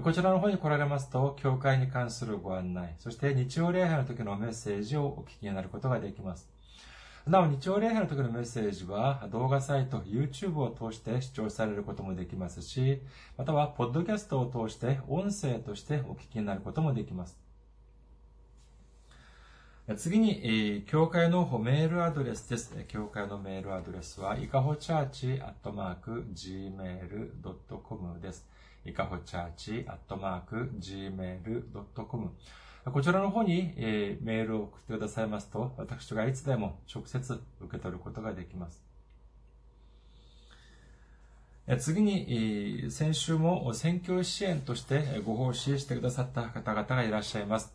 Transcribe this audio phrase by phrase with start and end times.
[0.00, 6.48] こちらの方に来られますと、教会に関するご案内、そして日曜礼拝の時のメッセージをお聞きになることができます。
[7.26, 13.02] なお、日曜礼拝の時のメッセージは、動画サイト、YouTube を通して視聴されることもできますし、
[13.36, 17.38] または、ポッドキャストを通して、音声としてお聞きになることもできます。
[19.96, 22.74] 次に、えー、教会のメールアドレスです。
[22.88, 28.46] 教会のメールアドレスは、いかほチャーチアットマーク gmail.com です。
[28.84, 32.30] いかほチャーチアットマーク gmail.com
[32.90, 38.82] こちらの方に、えー、メールを送ってくださいますと、私がいつでも直接受け取ることができます。
[41.78, 47.72] 次に、先週も選挙支援としてご奉仕してくださった方々がいらっしゃいます。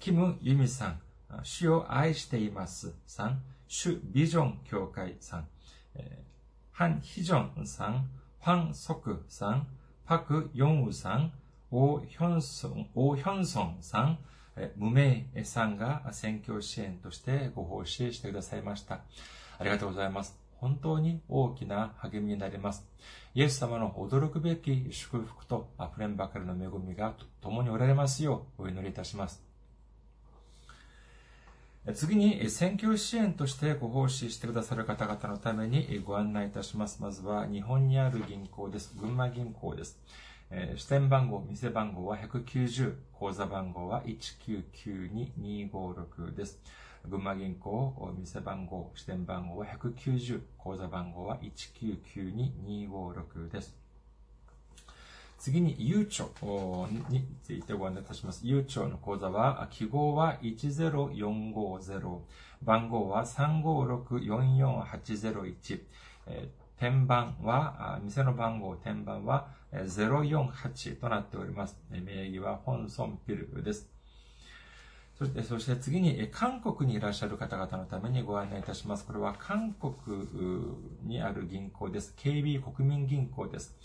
[0.00, 1.00] キム・ユミさん、
[1.42, 5.48] 主を愛していますさん、主ビジョン協会さん、
[6.72, 8.08] ハン・ヒジョンさん、
[8.40, 9.66] ファン・ソクさん、
[10.08, 11.32] パク・ヨンウさん、
[11.70, 14.18] オ・ヒョンソン、オ・ヒョンソンさん、
[14.74, 19.02] 無名さんが選挙支援としてご奉仕してくださいました。
[19.58, 20.34] ありがとうございます。
[20.56, 22.88] 本当に大きな励みになります。
[23.34, 27.12] イエス様の驚くべき祝福と溢れんばかりの恵みが
[27.42, 29.47] 共におられますようお祈りいたします。
[31.94, 37.00] 次に、選挙支援としてご奉仕してくださる方々のためにご案内いたします。
[37.00, 38.94] まずは、日本にある銀行です。
[39.00, 39.98] 群馬銀行です。
[40.76, 46.60] 支店番号、店番号は190、口座番号は1992256です。
[47.08, 53.87] 群馬銀行、店番号、支店番号は190、口座番号は1992256です。
[55.38, 58.40] 次に、ゆうちょについてご案内いたします。
[58.44, 62.18] ゆうちょの口座は、記号は10450、
[62.62, 65.80] 番号は356-44801、
[66.76, 71.78] 天番は、店の番号、天番は048となっております。
[71.88, 73.88] 名義はホンソンピルです。
[75.16, 79.06] そして、そして次に、韓国にいらっしゃる方々のためにご案内いたします。
[79.06, 79.94] これは韓国
[81.04, 82.14] にある銀行です。
[82.16, 83.76] KB 国民銀行です。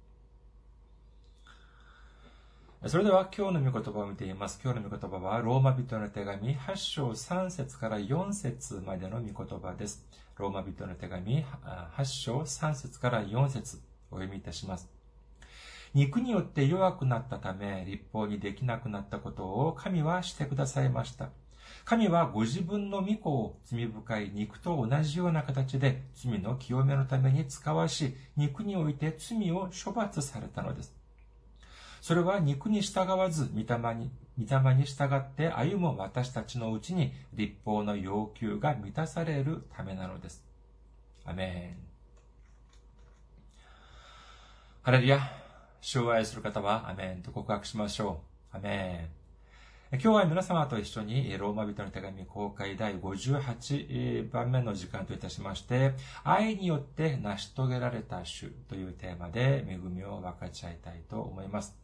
[2.87, 4.60] それでは今日の御言葉を見ています。
[4.60, 10.04] 今日の御言葉はローマ人の手紙8章3節から4節までの御言葉です。
[10.37, 14.91] ローマ人の手紙8章3節から4節お読みいたします。
[15.94, 21.28] 肉によって弱くなったため、立法にできなくなったことを神はしてくださいました。
[21.84, 31.02] 神はご自分の御子を罪深い肉と同じような形で罪の清めのために使わし、肉において罪を処罰されたのです。
[32.03, 40.43] それは肉に従わず、御霊に、御霊に従って歩む私たちのうちに立法の要求が満たされるためなのです。
[41.25, 41.83] アメン。
[44.83, 45.21] ハレルヤ。
[45.81, 48.21] 主を愛する方は、アメンと告白しましょ
[48.53, 48.57] う。
[48.57, 49.09] アメ
[49.93, 49.97] ン。
[50.01, 61.81] 今日は皆様と一緒に、ローマ人の手紙公開第58番目の時間といたしまして、愛によって成し遂げられた主というテーマで恵みを分かち合いたいと思います。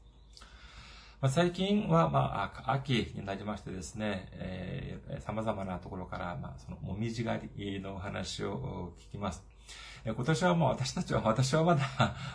[1.20, 9.42] まあ、最近は、まあ、秋になりましてですね、えー、様々なところから、まあ、その、もみじ狩りのお話を聞きます。
[10.04, 11.82] 今年はもう私たちは、 私はまだ、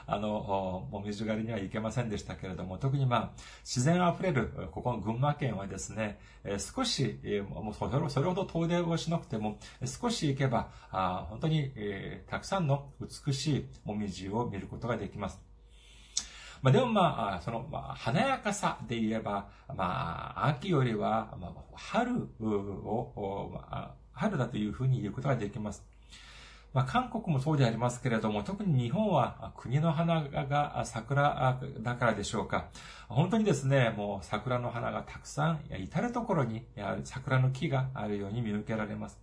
[0.06, 3.31] あの、もみじ狩りには行けませんでしたけれども、特にまあ、
[3.62, 6.19] 自然あふれる、ここの群馬県はですね、
[6.60, 10.68] 少し、もうそれほど遠出をしなくても、少し行けば、
[11.30, 11.72] 本当に、
[12.28, 15.53] たくさんの美しいもみじを見ることができます。
[16.63, 25.83] まあ、でもまあ、その、まあ、華やかさで言えば、まあ、秋よりは、まあ、春を、まあ、春だというふうに言うことができます。
[26.74, 32.69] まあ、韓国もそうでありますけれども、特に日本は国の花が桜だからでしょうか。
[33.09, 36.66] 本当にですね、もう桜の花がたくさん、至るところに
[37.04, 39.19] 桜の木があるように見受けられます。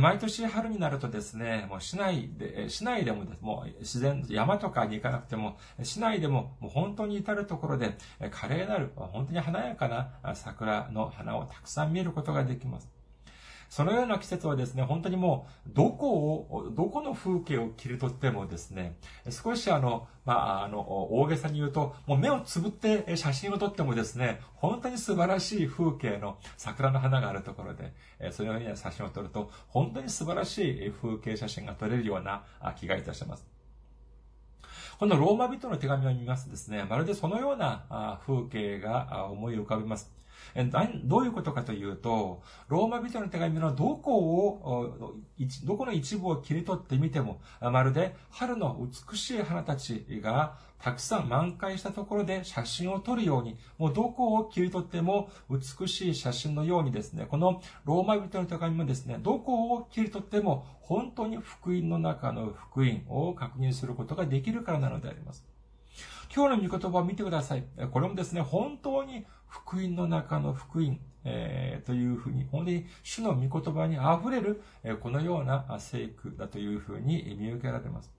[0.00, 7.96] 毎年春になるとですね、もう市内で、市内でももう自然、山とかに行かなくても、市内でももう本当に至るところで、
[8.30, 12.93] 華麗なる、本当に華やかな桜の花をたくさん見ることができます。
[13.74, 18.96] そのような季節はですね、本当にもう、どこを、どこの風景を切り取ってもですね、
[19.30, 27.92] 少しあの、まあ、あの、大げさに言うと、もう目をつぶって写真を撮ってもですね、本当に素晴らしい風景の桜の花があるところで、
[28.30, 32.44] そのような写真を撮ると、本当に素晴らしい風景写真が撮れるような
[32.76, 33.44] 気がいたします。
[35.00, 40.14] このローマ人の手紙を見ますとですね、まるでそのような風景が思い浮かびます。
[41.04, 45.14] どういうことかというと、ローマ人の手紙のどこを、
[45.64, 48.78] どこの一部を切り取ってみても、まるで春の
[49.10, 65.44] 美しい花たちがたくさん満開したところで写真を撮るように、もうどこを切り取っても美しい写真のようにですね、このローマ人の手紙もですね、どこを切り取っても本当に福音の中の福音を確認することができるからなのであります。
[66.34, 67.64] 今日の御言葉を見てください。
[67.92, 78.12] これもですね、本当に福音の中の福音、えー、というふうに、本当に主の御言葉に溢れる、えこのような聖句だというふうに見受けられます。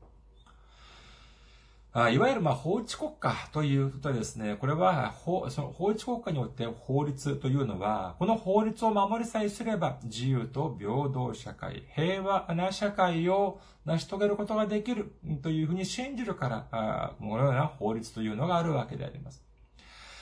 [1.93, 19.45] いわゆる、まあ、法治国家ということですね、これは、法、その法治国家によって法律というのは、この法律を守りさえすれば、自由と平等社会、平和な社会を成し遂げることができるというふうに信じるから、このような法律というのがあるわけであります。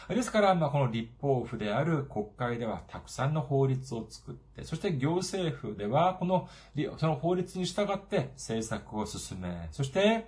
[0.09, 6.49] ですから、まあ、この立法府である国会ではたくさんの法律を作って、そして行政府では、この、
[6.97, 10.27] その法律に従って政策を進め、そして、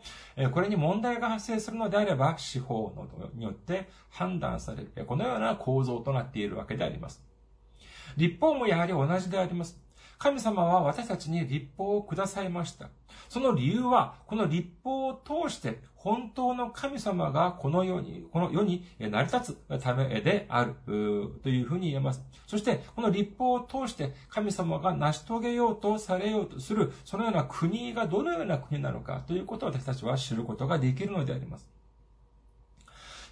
[0.52, 2.94] これに問題が発生するのであれば、司法
[3.34, 5.06] によって判断される。
[5.06, 7.24] このような構造となっているわけであります。
[8.18, 9.85] 立法もやはり同じであります。
[10.18, 12.90] 神様は私たちに立法をくださいました。
[13.30, 22.22] その理由は、この立法を通して本当の神様がこの世に、この世に成り立つためであるというふうに言えます。
[22.48, 31.75] そして、この立法を通して神様が成し遂げようとされようとする、そのような国がどのような国なのかということを私たちは知ることができるのであります。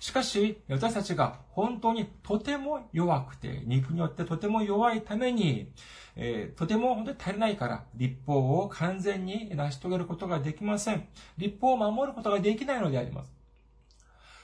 [0.03, 5.71] しかし、私たちが本当にとても弱くて、肉によってとても弱いために、
[6.17, 11.07] えー、とても本当に足りないから、立法を完全に成し遂げることができません。
[11.37, 13.31] 立法を守ることができないのであります。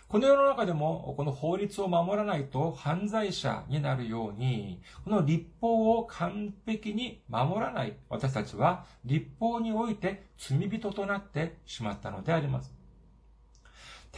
[0.08, 12.79] この世の中でも、この法律を守らないと犯罪者になるように、この立法を完璧に守らない私たちは、立法において罪人となってしまったのであります。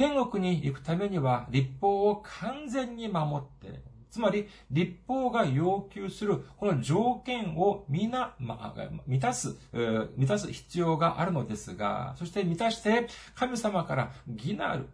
[0.02, 8.74] 天国に行くためには立法を完全に守って、つまり、立法が要求する、この条件をみな、ま、
[9.06, 14.88] 満たす、満たす必要があるのですが、そして満たして、神様から義なる、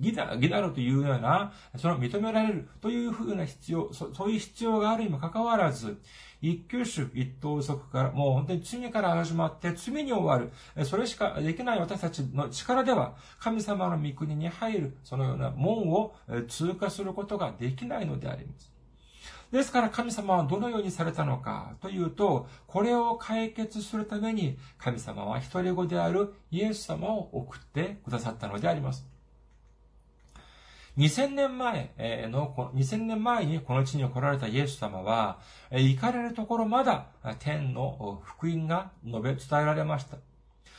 [0.00, 6.00] 義な義なるというような、その認められるというふうな必要、そういう必要があるにもかかわらず、
[6.40, 10.52] 一級種一等足から、もう本当に罪から始まって罪に終わる。
[10.84, 16.14] それしかできない私たちの力では、神様の御国に入る、そのような門を
[16.48, 18.72] 通過することができないのであります。
[19.50, 29.06] ですから神様はどのようにされたのかというと、これを解決するために神様は一人子であるイエス様を送ってくださったのであります。
[30.98, 31.92] 2000年前
[32.28, 35.38] の、2000年前にこの地に来られたイエス様は、
[35.70, 37.06] 行かれるところまだ
[37.38, 40.16] 天の福音が述べ伝えられました。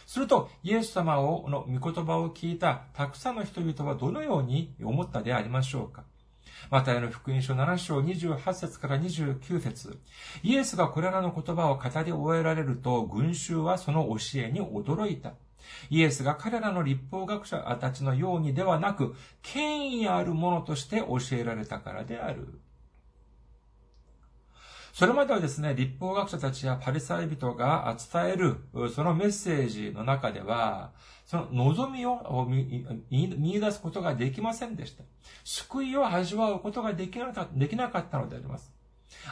[0.05, 6.03] すると、イエス様をの御言葉を聞いたたくさんの人々はどのように思ったでありましょうか
[6.69, 9.99] また、の福音書7章28節から29節
[10.43, 15.35] イエスがこれらの言葉を語り終えられると、群衆はその教えに驚いた。
[15.89, 22.59] イエスが彼らの立法学者たちのようにではなく、権威あるものとして教えられたからである。
[24.93, 28.57] それまではですね、立法学者たちやパリサイ人が伝える、
[28.93, 30.91] そのメッセージの中では、
[31.25, 32.47] その望みを
[33.09, 35.03] 見出すことができませんでした。
[35.45, 37.43] 救いを味わうことができなか
[37.99, 38.73] ったのであります。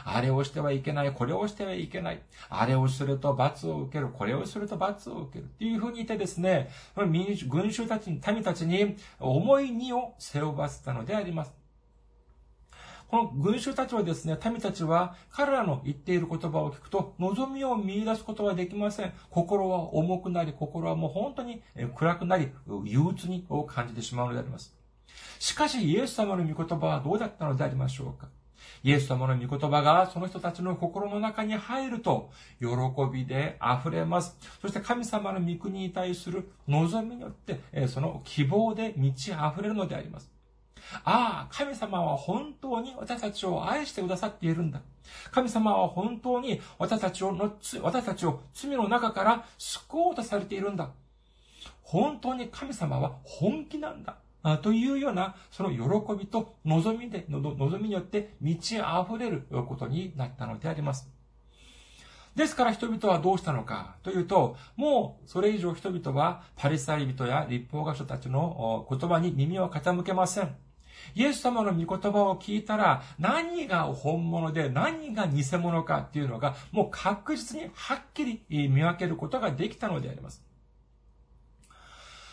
[0.04, 2.22] あれをしてはいけない、これをしてはいけない。
[2.48, 5.44] あれをすると罰を受ける、これをすると罰を受ける。
[5.44, 6.70] っていうふうに言ってですね、
[7.08, 11.52] 民主、群衆たちに、民たちに重い荷を背負わせたのであります。
[13.08, 19.14] この群衆たちはですね、民たちは彼らの言っている言葉を聞くと望みを見出すことはできません。
[19.30, 21.62] 心は重くなり、心はもう本当に
[21.96, 22.52] 暗くなり、
[22.84, 24.76] 憂鬱に感じてしまうのであります。
[25.38, 28.28] しかし、イエス様の御言葉はどうだったのでありましょうか
[28.82, 32.30] イエス様の御言葉がその人たちの心の中に入ると、
[32.60, 32.66] 喜
[33.12, 34.36] びで溢れます。
[34.60, 40.30] そして神様の御国に対する望みによって、その希望で満ち溢れるのであります。
[41.04, 44.80] ああ、神様は本当に私たちを愛してくださっているんだ。
[45.30, 50.90] 神様は本当に私たちをの、私たちを罪の中から救おうとされているんだ。
[51.82, 54.16] 本当に神様は本気なんだ。
[54.56, 55.78] というような、その喜
[56.18, 61.10] びと望みで、望みによって満ち溢れることになったのであります。
[62.34, 70.54] ですから人々はどうしたのかというと、もうそれ以上人々はパリサイ人や立法学者たちの言葉に耳を傾けません。
[71.14, 80.47] イエス様の御言葉を聞いたら、何が本物で何が偽物かっていうのが、もう確実にはっきり見分けることができたのであります。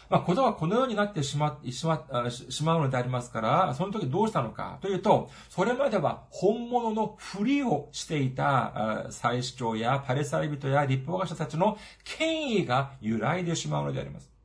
[0.09, 14.35] まあ、ことがこのようになってしま、しま、しまうのでありますから、その時どうしたのかというと、それまでは本物のふりをしていた祭司長やパレサイ人や立法学者たちの権威が揺らいでしまうのであります。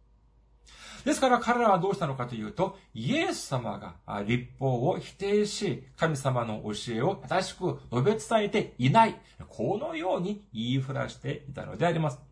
[1.04, 9.18] ですから彼らはどうしたのかというと、イエス様が立法を否定し、神様の教えを正しく述べ伝えていない。
[9.48, 12.29] このように言いふらしていたのであります。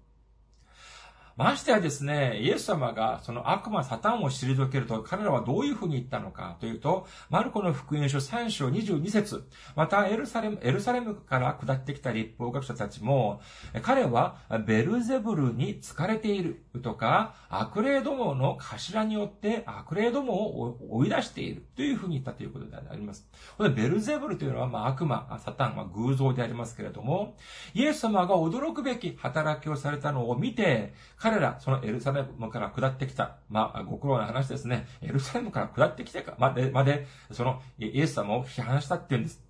[1.38, 9.44] ましてやですね、イエス様がその悪魔サタンを退けると彼らはどういうふうに言ったのかというと、マルコの福音書3章22節
[9.76, 13.40] またエルサレム、エルサレムから下ってきた立法学者たちも、
[13.82, 23.28] 彼はベルゼブルに疲れているとか、悪霊どもの頭によって悪霊どもを追い出しているというふうに言ったということであります。
[23.56, 27.36] このベルゼブルというのは、まあ、悪魔、サタン、まあ、偶像でありますけれども、
[27.74, 30.94] イエス様が驚くべき働きをされたのを見て、
[31.30, 34.86] 彼ら、そのエルサレムから下ってきた、まあ、ご苦労な話ですね。
[35.02, 39.42] エルサレムから下ってきてか、まで、まで、その、イエス様を批判したっていうんです。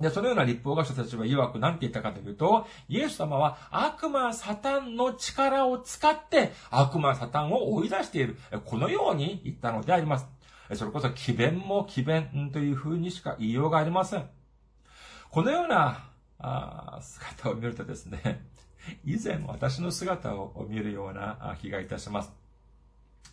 [0.00, 8.36] で、そのような立法学者たちは曰く何て言ったかというと、イエス様は悪魔サタンの力を使って悪魔サタンを追い出している。
[8.64, 10.28] このように言ったのであります。
[10.74, 14.28] それこそ奇弁も奇弁という風にしか言いようがありません。
[15.30, 16.04] このような
[16.38, 18.44] あ姿を見るとですね、
[19.04, 22.32] 以前私の姿を見るような気がいたします。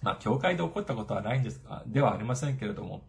[0.02, 3.02] まあ、教会で起こったことはないんです、ではありませんけれども、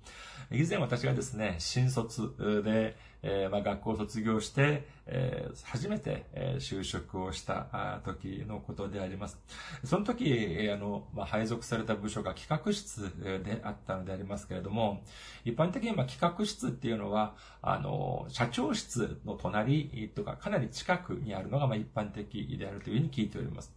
[0.50, 9.38] 以前私がですね、新卒で、えー、まあ、学校を卒業して、えー、初めて、え、就職をした時のことであります。
[9.84, 13.12] その時、えあの、まあ、配属された部署が企画室
[13.44, 15.02] であったのでありますけれども、
[15.44, 23.72] 一般的に、まあ、企画室っていうのは、あの、社長室の隣とかかなり近くにあるのが、まあ、一般的であるというふうに聞いております。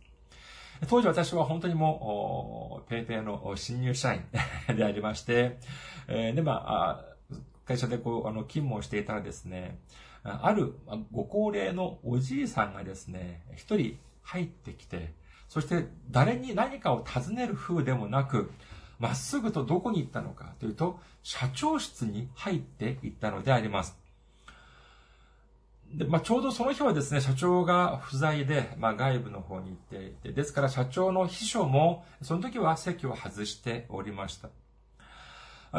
[0.90, 4.24] 当時私は本当にもう、ペイペイの新入社員
[4.76, 5.58] でありまして、
[6.08, 7.13] えー、で、まあ、
[7.66, 9.80] 会社でこう、あの、勤務をしていたらですね、
[10.24, 10.76] ある
[11.12, 15.14] ご高齢のおじいさんがですね、一人入ってきて、
[15.50, 18.52] そして誰に何かを尋ねる風でもなく、
[19.00, 23.98] まっすぐとどこに行ったのかというと、社長室に入っていったのであります。
[25.94, 34.50] で、まあ、ちょうどその日はですね、社長が不在で、まあ、外部の方に行っていて、ですから社長の秘書も、その時は席を外しておりました。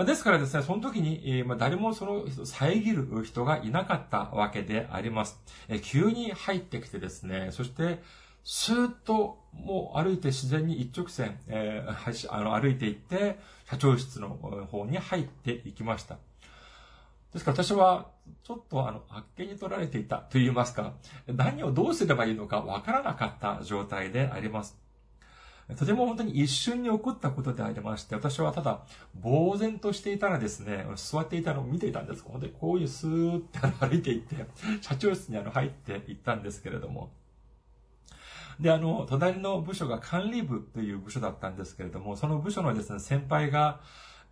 [0.03, 5.41] ですからですね、その時に、ま、誰もその遮る人がいなかったわけであります。
[5.83, 8.03] 急に入ってきてですね、そして、
[8.43, 13.39] スーッともう歩いて自然に一直線、えー、あの歩いていって、
[13.71, 14.31] 社長室の
[14.71, 16.19] 方に入っていきました。
[17.33, 18.11] ですから私は、
[18.43, 20.95] ちょっとあの、あっけに取られていたと言いますか、
[21.29, 24.84] 何をどうすればいいのかわからなかった状態であります。
[25.79, 28.83] とても本当に一瞬に起こったことでありまして、私はただ、
[29.23, 32.23] 呆然としていたらですね、座っていたのを見ていたんです。
[32.23, 34.37] 本当にこういうスーって歩いていって、
[34.83, 37.11] 社長室にあの入っていったんですけれども、
[38.61, 43.81] で、あの、隣の部署が管理部という部署だったんですけれども、その部署のですね、先輩が、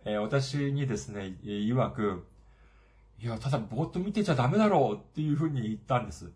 [0.05, 2.25] えー、私にですね、曰く、
[3.19, 6.31] いや、ただぼーっと見てちゃダメだろうっていうふうに言ったんです。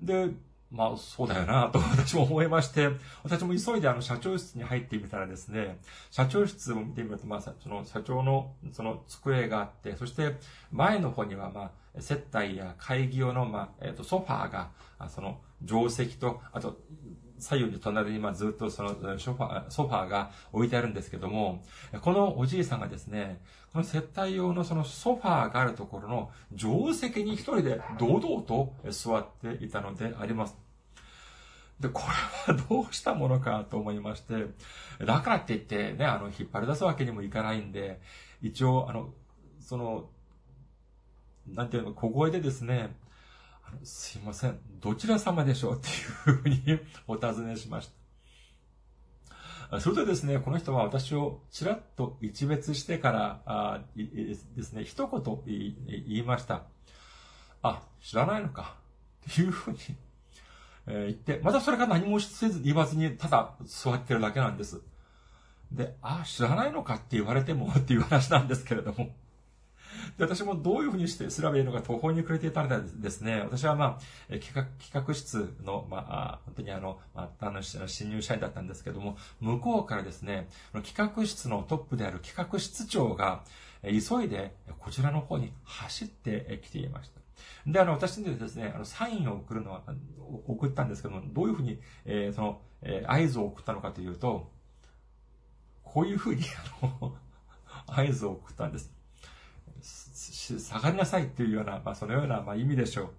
[0.00, 0.30] で、
[0.70, 2.90] まあ、そうだよなと 私も思いまして、
[3.22, 5.78] 私も急いであの社長室に入ってみたらですね、
[6.10, 10.36] 社長室を見てみると、まあ、その社長のその机があって、そして
[10.72, 14.70] 前の方にはまあ、接待や会議用のまあ、えっ、ー、と、ソファーが、
[15.08, 16.80] その定石と、あと、
[17.38, 21.62] 左右に隣にまあずっとそのソファーソファーが置いてあるんですけども、
[22.00, 23.40] このおじいさんがですね、
[23.74, 30.56] この接待用のそのソファーがあるところの定石に一人で堂々と座っていたのであります。
[31.80, 32.02] で、こ
[32.46, 34.46] れはどうしたものかと思いまして、
[35.04, 38.00] だからって言ってね、あの、引っ張り出すわけにもいかないんで、
[38.40, 39.12] 一応、あの、
[39.58, 40.08] その、
[41.48, 42.94] なんていうの、小声でですね、
[43.82, 46.62] すいません、どちら様でしょうっていうふうに
[47.08, 48.03] お尋ねしました。
[49.80, 56.62] それでですね、この人は私をちらっと一別してから、あですね、一言言いました。
[57.62, 58.76] あ、知らないのか。
[59.34, 59.78] というふうに、
[60.86, 64.82] えー、言って、またそれが何もせず言わずに、ただ座ってるだけなんです。
[65.72, 69.14] で、あ、知らないのかって言われてもっていう話なんですけれども。
[70.18, 80.48] で、私もどういうふうにしてすればいいのか途方に暮れていたのでですね、私はまあ、企画、企画室の、まあ、本当にあの、まあ、あの、新入社員だったんですけども、向こうからですね、
[80.84, 83.42] 企画室のトップである企画室長が、
[83.82, 87.20] 急いでこちらの方に走ってきていました。
[87.66, 89.82] で、あの、私にですね、あの、サインを送るのは、
[90.46, 94.50] 送ったんですけども、どういうふうに、えー、その、えー、合図を送ったのかというと、
[95.82, 96.42] こういうふうに、
[96.82, 97.16] あの、
[97.86, 98.92] 合図を送ったんです。
[100.58, 103.10] 下がりなさいっていうような、まあ、そのような、まあ、意味でしょ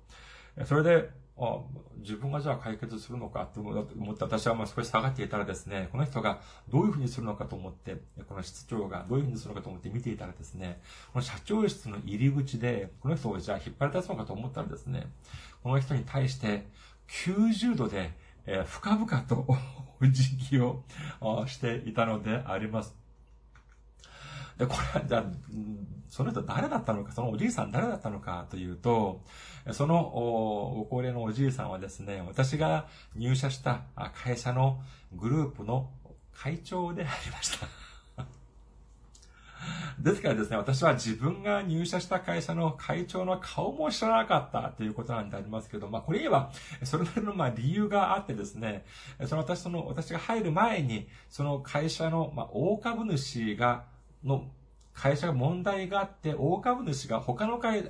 [0.57, 0.65] う。
[0.65, 1.59] それで、あ
[1.97, 6.39] 自分がじゃあ解決するのかと思って私はまあ少し下がっていたらですね、この人が
[6.69, 7.97] どういうふうにするのかと思って、
[8.29, 10.79] この室長がどういうふうにするのかと思って見ていたらですね、
[11.11, 15.07] この社長室の入り口で、この人をじゃあ引っ張り出すのかと思ったらですね、
[15.61, 16.67] この人に対して
[17.09, 18.11] 90度で、
[18.45, 19.45] えー、深々と
[20.01, 20.83] お辞儀を
[21.47, 22.95] していたのであります。
[24.57, 25.23] で、これは、じゃあ、
[26.15, 29.19] その人誰だったのか、そのおじいさん誰だったのかというと、
[29.73, 30.01] その
[30.77, 33.81] ご高齢のおじいさんはですね、私が入社した
[34.13, 34.81] 会社の
[35.11, 35.89] グループの
[36.33, 37.67] 会長でありました。
[39.99, 46.49] ですからですね、私は自分が入社した会社の会長の顔も知らなかったということなんでありますけど、まあこれには
[46.83, 48.85] それなりのまあ理由があってですね、
[49.25, 53.83] その私その、私が入る前に、その会社のまあ大株主が、
[54.23, 54.49] の
[54.95, 57.83] 会社が問題があって、大株主が他の会、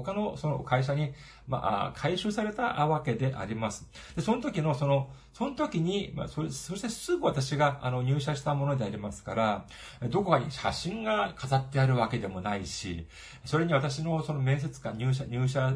[0.00, 1.12] 他のその会社に、
[1.46, 3.86] まあ、回収されたわけであります。
[4.16, 9.66] で、その時の、その、その時に、まあ、それ、そしてすぐ私が、あの、入社したものでありますから、
[10.10, 13.06] どこかに写真が飾ってあるわけでもないし、
[13.44, 15.72] それに私のその面接官、入社、入社、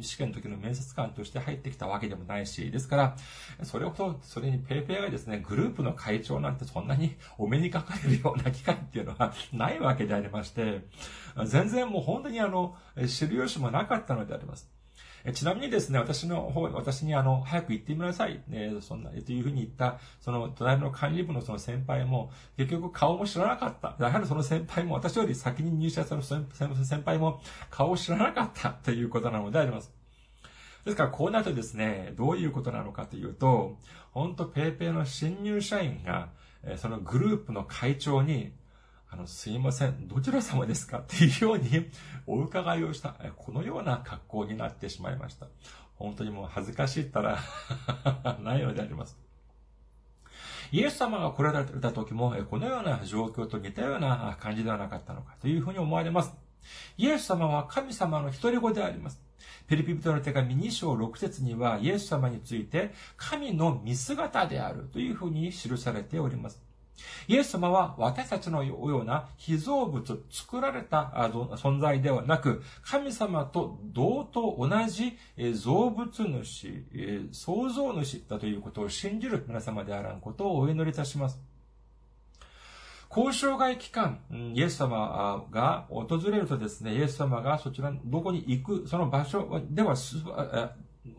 [0.00, 3.16] 試験の時の面接官として入ってきたわけでもないし、ですから、
[3.64, 10.84] それほど、それにペイペイがですね、グループの会長なんてそんなに お目にかかれるような機会っていうのはないわけでありまして、
[11.46, 12.76] 全然もう本当にあの、
[13.08, 14.70] 知る由もなかったのであります。
[15.32, 23.96] ちなみにですね、私の方、私にあの、早く行ってみなさい、ね、そんな、というふうに言った、その、隣の管理部のその先輩も、結局顔も知らなかった。
[23.98, 29.90] やはりその先輩も、私より先に入社した先輩も、顔を知らなかったということなのであります。
[30.84, 33.78] ですから、こうなるとですね、どういうことなのかというと、
[34.12, 36.28] 本当ペイペイの新入社員が、
[36.76, 38.52] そのグループの会長に、
[39.14, 40.98] あの、すいません、どちら様ですか？
[40.98, 41.88] っていうように
[42.26, 45.46] お伺いをした、このような格好になってしまいました。
[45.94, 47.38] 本当にもう恥ずかしいったら
[48.42, 49.16] ないのであります。
[50.72, 56.34] イエス様が来られた時も、このような状況と似たような感じではなかったのかというふうに思われます。
[56.96, 59.22] イエス様は神様の一人子であります。
[59.68, 66.63] ペリピ人の手紙2章6節には、イエス様について、神の見姿であるというふうに記されております。
[67.26, 71.12] イエス様は私たちのような被造物、作られた
[71.56, 75.16] 存在ではなく、神様と同と同じ
[75.54, 81.40] 造物主、創造主だということを信じる皆様であらんことをお祈りいたします。
[83.16, 84.18] 交渉外期間、
[84.54, 89.94] イエス様が訪れるとですね、イエス様がそちら、どこに行く、その場所では、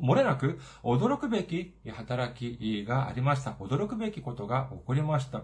[0.02, 3.52] 漏れなく驚くべき働きがありました。
[3.52, 5.44] 驚くべきことが起こりました。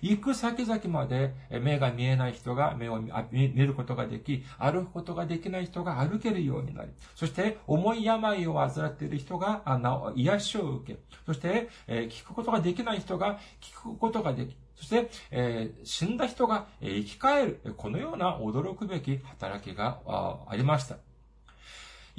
[0.00, 3.00] 行く先々まで目が見えない人が目を
[3.30, 9.62] 見ることができ、歩くことができない人が歩けるようになり、そして重い病を患っている人が
[10.14, 17.60] 癒しを受け、そして聞くことができない人が聞くことができ、そして、えー、死んだ人が生き返る。
[17.76, 20.96] このような驚くべき働きがありました。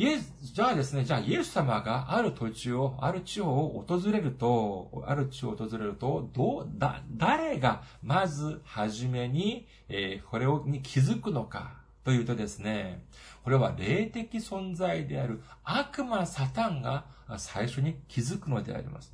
[0.01, 13.05] イエス、じゃあですね、じゃあイエス様がある土地を、ある地方を訪れると、ある地を訪れると、どう、だ、誰がまず初めに、えー、これを、に気づくのか、というとですね、
[13.43, 17.05] これは霊的存在である悪魔サタンが
[17.37, 19.13] 最初に気づくのであります。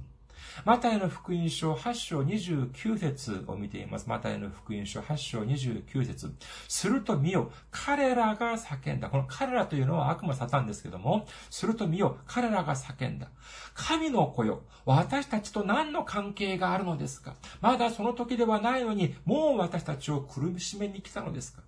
[0.66, 4.08] マタイの福音書8章29節を見ています。
[4.10, 6.34] マタイの福音書8章29節
[6.68, 9.10] すると見よ、彼らが叫んだ。
[9.10, 13.30] この彼らというのは悪魔サタンですけども、すると見よ、彼らが叫んだ。
[13.74, 17.36] 神の子よ、私たちと何の関係があるのですか？
[17.62, 21.62] まだその時ではないのに、もう私たちを苦しめに来たのですか？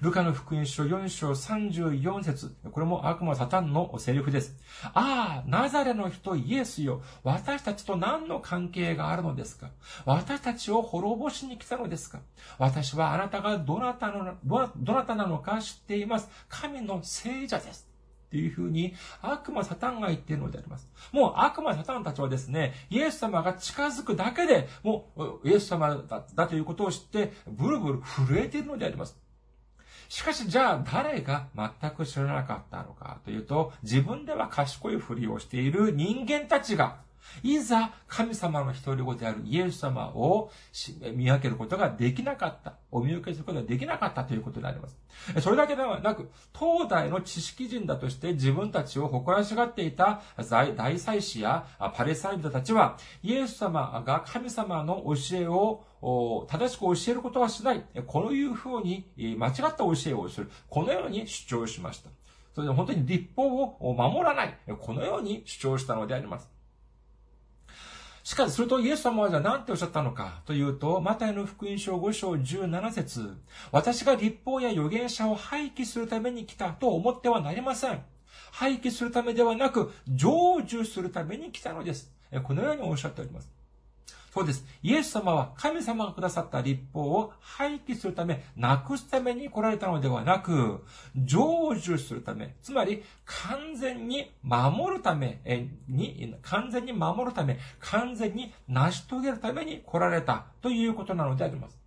[0.00, 4.56] ルカの福音書4章34節これも悪魔サタンのセリフです。
[4.94, 7.02] ああ、ナザレの人イエスよ。
[7.22, 9.70] 私たちと何の関係があるのですか？
[10.04, 12.20] 私たちを滅ぼしに来たのですか？
[12.58, 16.28] 私はあなたがどなたの、どなたなのか知っています。
[16.48, 17.88] 神の聖者です。
[18.28, 20.88] っていうふうに悪魔サタンが言っているのであります。
[21.10, 29.18] もう悪魔サタンたちはですね、イエス様が近づくだけで、もうイエス様だだということを知って、ブルブル震えているのであります。
[30.10, 36.96] しかし、じゃあ誰が全く知らなかったのかというと、自分では賢いふりをしている人間たちが、
[37.42, 40.50] いざ神様の一人子であるイエス様を
[41.14, 42.74] 見分けることができなかった。
[42.90, 44.98] お見受けすることができなかったということになります。
[45.40, 55.84] それだけではなく、東大の知識人だとして自分たちを誇らしがっていた大祭司やパレスタインたちは、イエス様が神様の教えを
[56.48, 57.84] 正しく教えることはしない。
[58.06, 60.50] こういうふうに間違った教えをする。
[60.68, 62.10] このように主張しました。
[62.54, 64.58] それで本当に立法を守らない。
[64.80, 66.48] このように主張したのであります。
[68.30, 73.34] しかし、するとイエス様はじゃあ何ておっしゃったのかというと、マタイの福音書5章17節
[73.72, 78.00] 私が立法や預言者を廃棄するために来たと思ってはなりません。
[78.52, 82.12] 廃棄するためではなく、成就するために来たのです。
[82.44, 83.50] このようにおっしゃっております。
[84.32, 84.64] そうです。
[84.82, 90.84] イエス様は神様がくださった立法を廃棄するため、なくすために来られたのではなく、
[91.16, 95.40] 成就するため、つまり完全に守るため
[95.88, 101.79] に、完全に守るため、完全に成し遂げるために来られたということなのであります。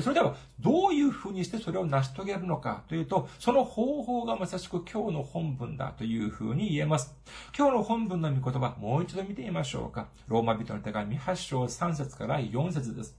[0.00, 7.14] それでは、どういうふうにしてそれを成し遂げるのかというと、その方法がまさしく今日の本文だというふうに言えます。
[7.56, 10.08] 今日の本文の御言葉、もう一度見てみましょうか。
[10.28, 13.16] ローマ人の手紙8章3節から4節です。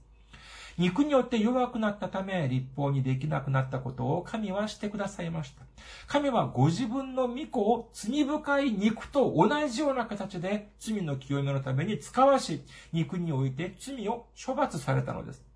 [0.78, 5.62] 肉によって弱くなったため、立法にできなくなったことを神はしてくださいました。
[6.06, 15.49] 神はご自分の御子を罪深い肉と同じような形で罪の清めのために使わし、肉において罪を処罰されたのです。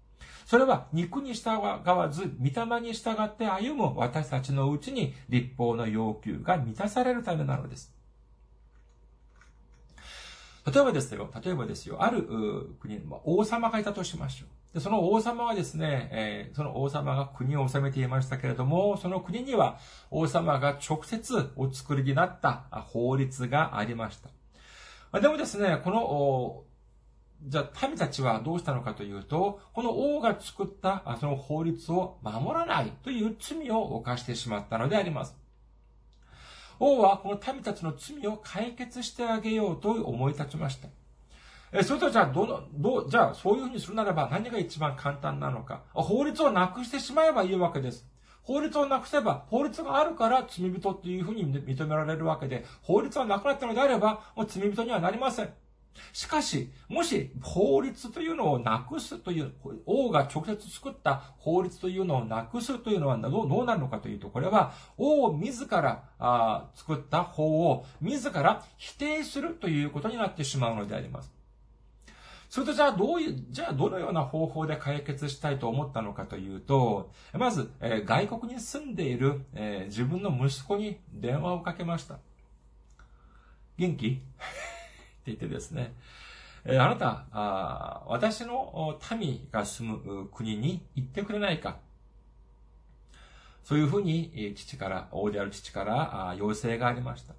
[0.44, 7.92] それは肉に従わず、御霊に従って歩む私たちのうちに立法の要求が満たされるためなのです。
[10.66, 12.22] 例えばですよ、例えばですよ、ある
[12.80, 14.48] 国、王様がいたとしましょう。
[14.74, 19.78] でその王様はですね、えー、その王様が国を治めていましたけれども、その国には
[20.10, 24.18] 王様が直接お作りになった法律がありまし
[25.12, 25.20] た。
[25.20, 26.64] でもですね、この
[27.46, 35.36] じゃあ、民たちはどうしたのかというと、この王が作ったその法律を守らないという罪を犯してしまったのであります。
[36.80, 40.88] 王はこの民たちの罪を解決してあげようと思い立ちました。
[41.72, 45.82] え、それとじゃあ、どの、どう、じゃあ、そういうふうにするならば何が一番簡単なのか。
[45.92, 48.06] 法律をなくしてしまえばいいわけです。
[48.42, 55.52] 法律をなくせば、法律があるから罪人っていうふうに認められるわけで、法律がなくなったのであれば、もう罪人にはなりません。
[56.12, 59.52] しかし、もし法律というのをなくすという、
[59.86, 71.32] 王が直接作った法律というのをなくすというのはどうなるのかというと、これは王自らあ作った法を自ら否定するということになってしまうのであります。
[72.50, 82.18] それとじゃあどういう、じゃあどのような方法で解決したいと思ったのかというと、まず、えー、外国に住んでいる、えー、自分の息子に電話をかけました。
[83.76, 84.22] 元気？
[85.32, 85.94] ってですね、
[86.66, 91.78] えあなたあ、私の民が住む国に行ってくれないか。
[93.64, 97.34] そういうふうに、父から、王である父から要請がありました。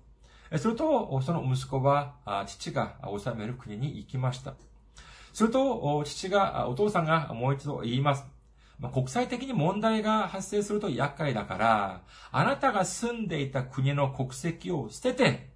[0.57, 4.53] すると、その息子は、父が治める国に行きました。
[5.33, 8.25] すると、父が、お父さんがもう一度言います。
[8.93, 15.54] 国際的に問題が発生すると厄介だから、あなたが住んでいた国の国籍を捨てて、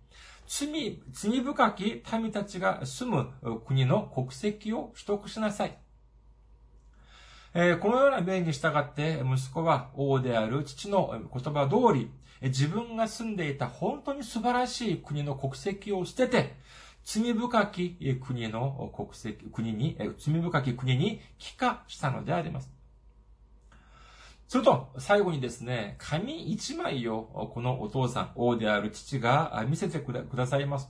[0.51, 3.07] 罪、罪深き民たちが住
[3.43, 5.77] む国の国籍を取得しなさい。
[7.53, 12.09] え、このような命に従って息子は王である父の言葉通り、
[12.41, 16.55] 自分が住んでいた本当に素晴らしい国の国籍を捨てて、
[17.03, 22.78] 罪深き国の国籍、国に、罪深き国に帰化したのであります。
[24.49, 30.89] すると、最後にですね、紙一枚をこのお父さん、王である父が見せてくださいます。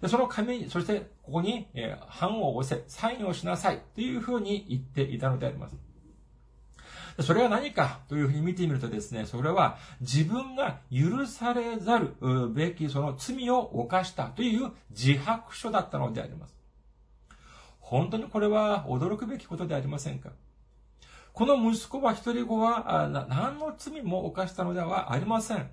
[0.00, 5.76] でその紙、そしてここに、え版を押せ、サインをしなさいというふうに言っていたのであります。
[7.20, 12.14] それは何かというふうに見てみるとですね、それは自分が許されざる
[12.54, 16.54] べきその罪を犯したという自白書だったのであります。
[17.80, 20.30] 本当にこれは驚くべきことでありませんか？
[21.32, 25.70] この息子は一人子は何の罪も犯したのではありません。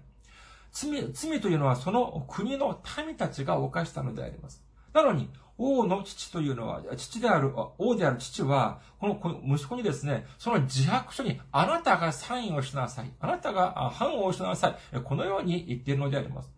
[0.72, 4.64] 罪、罪というのはその国の民たちが犯したのであります。
[4.94, 13.12] なのに、王の父というのは、父である、王である父は、この息子にですね、その自白書にあなたがサインをしなさい。
[13.20, 15.02] あなたが判をしなさい。
[15.02, 16.52] このように言っているのであります。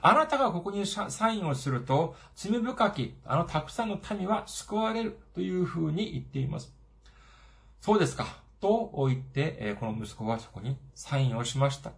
[0.00, 6.75] あなたがここにサインをすると、罪深き、あのたくさんの民は救われるというふうに言っています。
[7.80, 8.26] そうですか。
[8.60, 11.92] と言って、えこの息子はそこにサインをしました。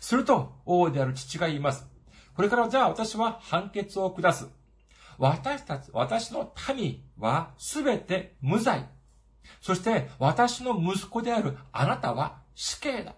[0.00, 1.86] すると、王である父が言います。
[2.34, 4.48] これからじゃあ私は判決を下す。
[5.18, 8.88] 私たち、私の民はすべて無罪。
[9.60, 13.14] そして私の息子であるあなたは死刑だ。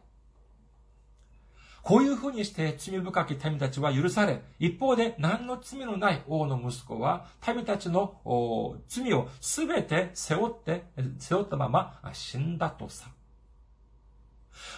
[1.82, 10.84] こういうふうにして罪深き民たちは許され、一方で何の罪のない王の息子は民たちの罪をすべて背負って、
[11.18, 13.08] 背負ったまま死んだとさ。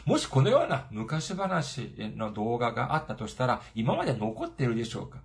[0.05, 5.19] もしこのような昔話の動画があったとしたら、今まで残っているでしょうか？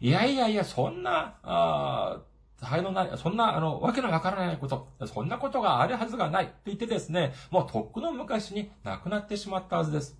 [0.00, 2.20] いやいやいや、そんな、あ
[2.56, 10.16] 才能ない、そんな、あの、わけのわからないこと、そんなことがあるはずがないと言ってですね、もうとっくの昔に亡くなってしまったはずです。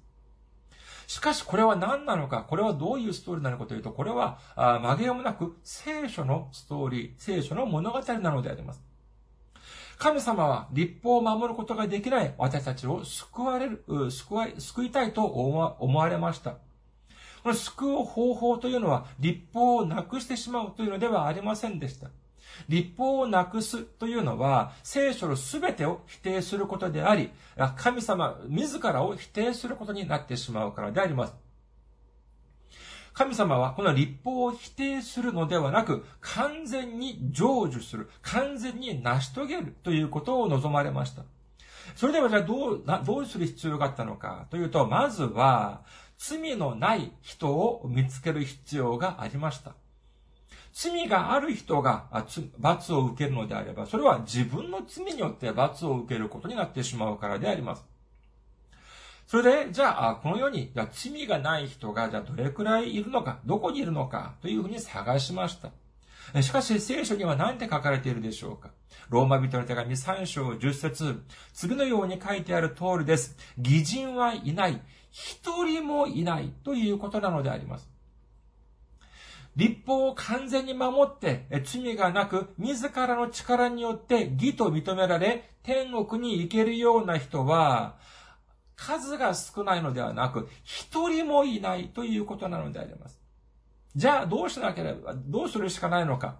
[1.06, 8.82] しかしこれは何なのか、これはどういうストーリーなのかというと、これは、あ曲げようもなく聖書のストーリー、聖書の物語なのであります。
[9.98, 16.56] 神様は立法を守ることができない私たちを救われる、救い、救いたいと思われました。
[17.42, 22.08] この救う方法というのは立法をなくしてしまうというのではありませんでした。
[22.68, 27.30] 立法をなくすというのは、聖書の全てを否定することであり、
[27.76, 31.34] 神様自らを否定することになってしまうからであります。
[33.14, 41.22] 神様はこの立法を否定するのではなく、完全に成就する、完全に成し遂げるということを望まれました。
[41.94, 45.82] それではじゃあどう、どうする必要があったのかというと、まずは、
[46.18, 49.74] 罪のない人を見つける必要がありました。
[50.74, 52.08] 罪がある人が
[52.58, 57.84] 罰を受けるのであれば、それは自分の罪によって罰を受けることになってしまうからであります。
[59.28, 66.42] それで、じゃあ、このように、じゃ罪がない人が、じゃあどれくらいいるのか、どこにいるのか、というふうに探しました。
[66.42, 68.70] しかし、聖書には何て書かれているでしょうか
[69.10, 73.36] ローマ人の手紙3章10節次のように書いてある通りです。
[73.58, 74.80] 偽人はいない。
[75.12, 76.52] 一人もいない。
[76.64, 77.93] ということなのであります。
[79.56, 87.96] 立法を完全に守って、罪がなく、自らの力によって義と認められ、天国に行けるような人は、
[88.76, 93.20] 数が少ないのではなく、一人もいないということなのであります。
[93.94, 96.36] じゃあ、どうしなければ、どうするしかないのか。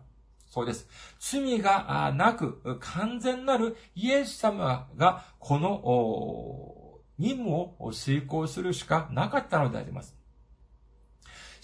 [0.47, 0.89] そうです。
[1.21, 10.17] 罪がなく、完全なるイエス様が、この任務を遂行するしかなかったのであります。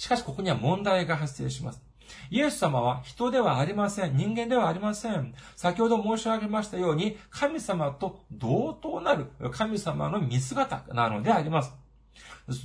[0.00, 1.82] しかし、ここには問題が発生します。
[2.30, 4.16] イエス様は人ではありません。
[4.16, 5.34] 人間ではありません。
[5.56, 11.74] 先ほど申し上げましたように、神様と同等なる神様の見姿なのであります。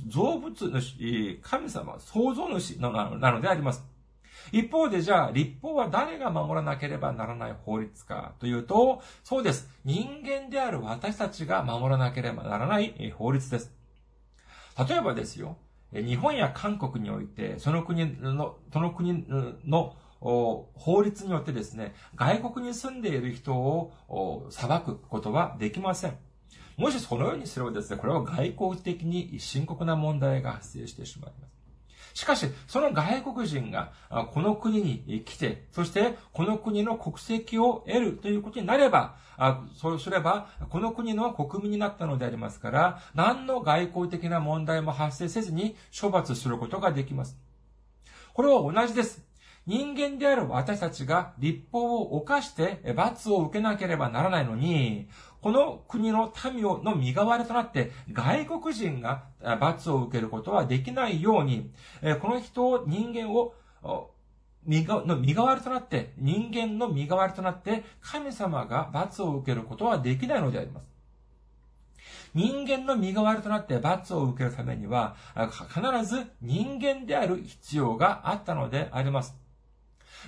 [0.08, 3.84] 造物主、神様、創造主なのであります。
[4.50, 9.68] 一方でじゃあ、立法は誰が守らなければならない法律かというと、そうです。
[9.84, 13.70] 人間である私たちが守らなければならない法律です。
[14.88, 15.58] 例えばですよ、
[16.04, 19.24] 日本や韓国において、その国の、その国
[19.64, 26.16] の法律によってですね、外国に住んでいる人を裁くことはできません。
[26.76, 31.55] もしそのようにすればですね、これは外交的に深刻な問題が発生してしまいます。
[32.16, 33.92] しかし、その外国人が
[34.32, 39.16] この国に来て、そしてこの国の国籍を得るということになれば、
[39.76, 47.36] そうすれば、この国の国民になったのでありますから、何の外交的な問題も発生せずに処罰することができます。
[48.32, 49.22] これは同じです。
[49.66, 55.08] 人間である私たちが立法を犯して罰を受けなければならないのに、
[55.40, 59.24] この国の民をの身代わりとなって外国人が
[59.60, 61.70] 罰を受けることはできないように、
[62.20, 70.90] この人を、人間を、の身代わりとなって、人間の身代わりとなって、神様が罰を受けることはできないのであります。
[72.34, 75.16] 人間の身代わりとなって罰を受けるためには、
[75.72, 79.45] 必ず人間である必要があったのであります。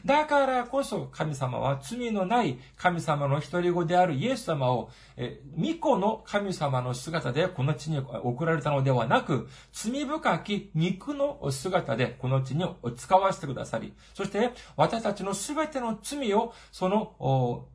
[0.05, 12.65] だからこそ神様は罪のない神様の一人子であるイエス様を、え、巫女の神様の姿でこの地に送られたのではなく、罪深き肉の姿でこの地に
[12.97, 17.67] 使わせてくださり、そして私たちのすべての罪をその、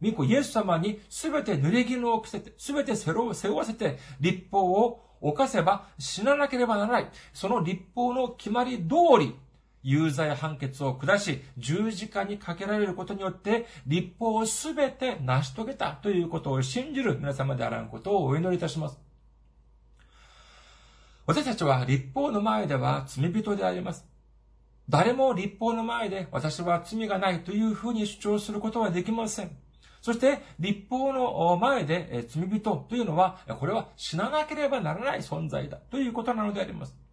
[0.00, 7.10] 御子イエス様にすべて濡れ衣を着せて、すべて背負わせて、立法を犯せば死ななければならない。
[7.32, 8.84] その立法の決まり通
[9.18, 9.34] り、
[9.88, 18.98] 有罪判決を下し、十字架にかけられることによって、立法をすべて成し遂げたということを信じる皆様であらんことをお祈りいたします。
[21.24, 24.06] 私たちは立法の前では罪人であります。
[24.90, 29.56] 誰も立法の前で私は罪がないというふうに主張することはできません。
[30.02, 37.07] そして、立法の前で罪人というのは、これは死ななければならない存在だということなのであります。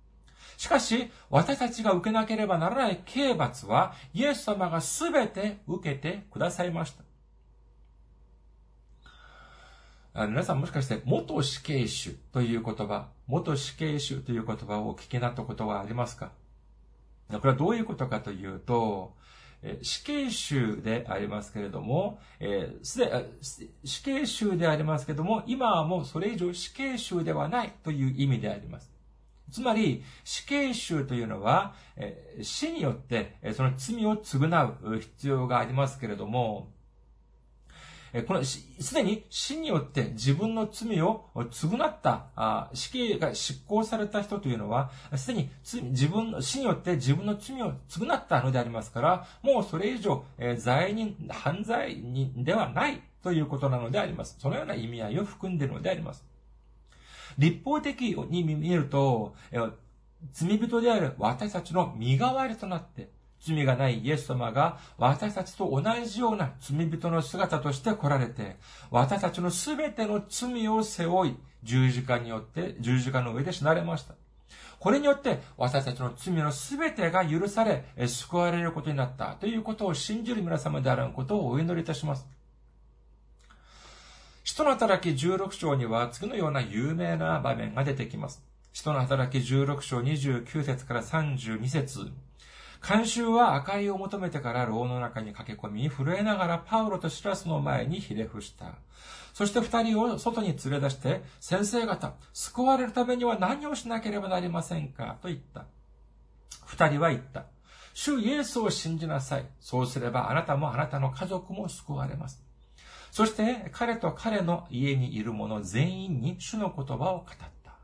[0.57, 6.93] しかし、私たちが受けなければならない刑罰は、イエス様がすべて受けてくださいまし
[10.13, 10.25] た。
[10.27, 16.31] 皆さんもしかして、元死刑囚という言葉、元死刑囚という言葉をお聞きになったことはありますか？
[17.29, 19.13] これはどういうことかというと、
[19.81, 22.19] 死刑囚でありますけれども、
[22.81, 23.11] すで、
[23.83, 28.94] 死刑囚でありますけれども、今はもうそれ以上死刑囚ではないという意味であります。
[29.51, 31.75] つまり、死刑囚というのは、
[32.41, 36.71] 死によってその罪を償う必要がありますけれども、
[38.23, 54.37] この、すでに死によって自分の罪を償った、死刑が執行された人というのは、すでに自分の、死によって自分の罪を償ったのでありますから、もうそれ以上、え罪人、犯罪人ではないということなのであります。
[54.39, 56.23] そのような意味合いを含んでいるのであります。
[57.37, 59.35] 立法的に見えると、
[60.31, 63.09] 罪人である私たちの身代わりとなって、
[63.41, 68.57] 罪がないイエス様が私たちと同じような罪人の姿として来られて、
[68.89, 74.15] 私たちのすべての罪を背負い、十字架によって、十字架の上で死なれました。
[74.79, 82.27] これによって私たちの罪のすべてが許され、救われることになったということを信じる皆様であることをお祈りいたします。
[84.47, 88.43] 使徒の働き16章には次のような有名な場面が出てきます。
[88.73, 92.11] 使徒の働き16章29節から32節
[92.87, 98.75] 監修は赤いを求めてから牢の中に駆け込み、震えながらパウロとシラスの前にひれ伏した。
[99.33, 105.17] そして二人を外に連れ出して、先生方、救われるためには何をしなければなりませんか？
[105.23, 105.65] と言った。
[106.67, 107.45] 二人は言った。
[107.95, 109.47] 主イエスを信じなさい。
[109.59, 112.44] そうすればあなたもあなたの家族も救われます。
[113.15, 117.25] そして彼と彼の家にいる者全員に主の言葉を語っ
[117.63, 117.75] た。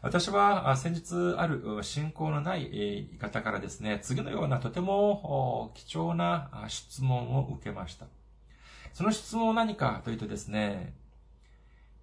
[0.00, 8.06] 私は先日ある信仰のない方からですね、次のようなとても貴重な質問を受けました。
[8.92, 10.94] その質問は何かというとですね、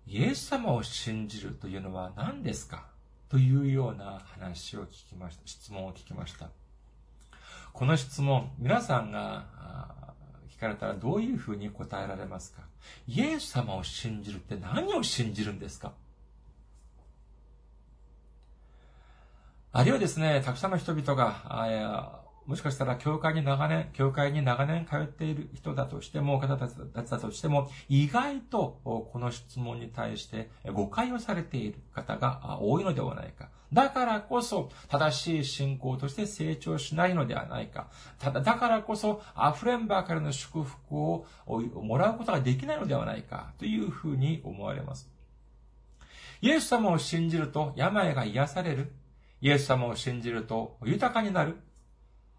[0.07, 2.87] イエス様を信じるというのは何ですか？
[3.29, 5.43] というような話を聞きました。
[5.45, 6.49] 質問を聞きました。
[7.75, 9.43] この質問、皆さんが
[10.49, 12.61] 聞かれたらどういうふうに答えられますか？
[13.05, 15.91] イエス様を信じるって何を信じるんですか？
[19.73, 26.75] あるいはですね、たくさんの人々が、もしかしたら教会に長年、教会に長年通っている人だとしても、方たち
[27.09, 33.49] だとしても、意外とこの質問に対して誤解をされている方が多いのではないか。
[33.73, 37.87] だからこそ、正しい信仰として成長しないのではないか。
[38.19, 45.09] ただ、だからこそ、溢れんばかりの祝福をもらうことができないのではないか、というふうに思われます。
[46.41, 48.91] イエス様を信じると病が癒される。
[49.41, 51.57] イエス様を信じると豊かになる。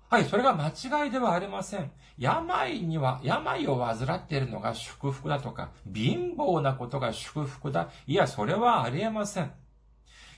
[0.08, 1.90] はい、それが間違いではありません。
[2.16, 7.90] 病には、病を患っているのが祝福だとか、貧乏なことが祝福だ。
[8.06, 9.50] いや、それはありえません。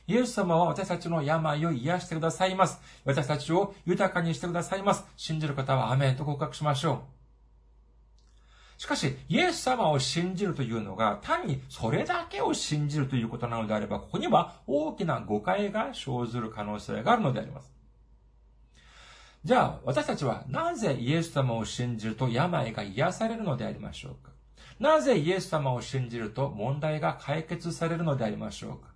[0.06, 2.80] イエス様は私たちの病を癒してくださいます。
[3.04, 5.04] 私たちを豊かにしてくださいます。
[5.16, 7.02] 信じる方はアメンと告白しましょ
[8.78, 8.80] う。
[8.80, 17.77] しかし、イエス様を信じるというのが、単にそれだけを信じるということなのであれば、ここには大きな誤解が生ずる可能性があるのであります。
[19.44, 24.32] じゃあ、私たちはなぜイエス様を信じると病が癒されるのでありましょうか？
[24.80, 28.88] なぜイエス様を信じると問題が解決されるのでありましょうか？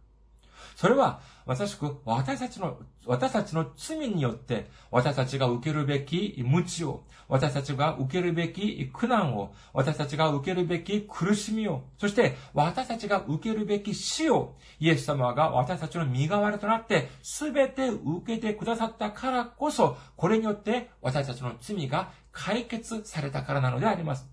[0.76, 24.31] それは、まさしく私たちの、私たちの罪によって、私たちが受けるべき無知を、私たちが受けるべき苦難を、私たちが受けるべき苦しみを、そして私たちが受けるべき死を、イエス様が私たちの身代わりとなって、すべて受けてくださったからこそ、これによって私たちの罪が解決されたからなのであります。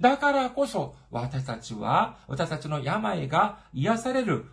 [0.00, 4.44] だからこそ、私たちは、私たちの病が癒される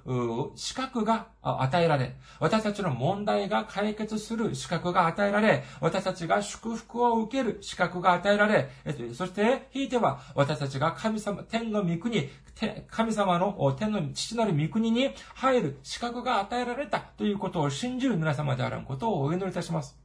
[0.56, 8.70] 資格が与えられ、私たちの問題が解決する資格が与えられ、私たちが祝福を受ける資格が与えられ、
[9.14, 12.30] そして、ひいては、私たちが神様、天の御国、
[12.90, 19.98] 神様の天の父なる御国に入る資格が与えられたということを信じる皆様であることをお祈りいたします。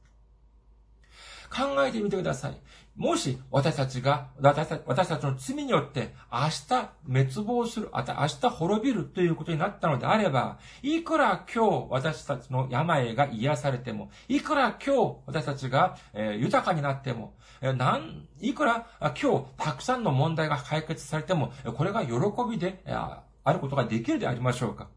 [1.49, 2.57] 考えてみてください。
[2.99, 22.11] もし私たちが、私たちの罪によって明日滅亡する、明日滅びるということになったのであれば、いくら今日私たちの病が癒されても、いくら今日私たちが、え豊かになっても、えなん、いくら今日たくさんの問題が解決されても、これが喜
[22.51, 23.23] びでえあ
[23.53, 24.89] ることができるでありましょうか。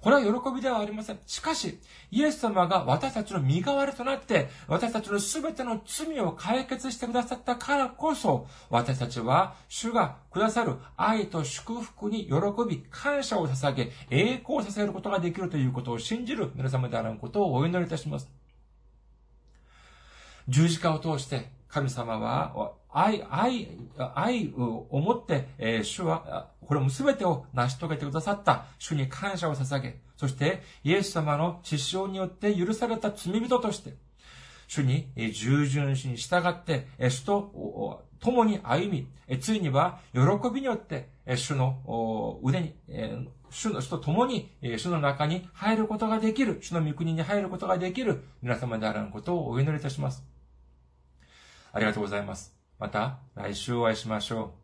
[0.00, 1.18] これは喜びではありません。
[1.26, 1.78] しかし、
[2.10, 12.32] イエス様が私たちの身代わりとなって、私たちの全ての罪を解決してくださったからこそ、私たちは主がくださる愛と祝福に喜
[12.66, 18.30] び、感謝を捧げ、栄光をさせることができるということを信じる皆様であることをお祈りいたします。
[20.48, 23.68] 十字架を通して、神様は、愛、愛、
[24.14, 33.94] 愛を思って、えー、主は、これも全てを成し遂げてくださった主に感謝を捧げ、そしてイエス様の血潮によって許された罪人として、
[34.68, 38.88] 主に従順しに従って、主と共に歩
[39.28, 40.20] み、ついには喜
[40.54, 42.74] びによって、主の腕に、
[43.50, 50.24] 主の主と共に、主の中に入ることができる、主の御国に入ることができる皆様であることをお祈りいたします。
[51.72, 52.59] ありがとうございます。
[52.80, 54.59] また来週お会いしましょう。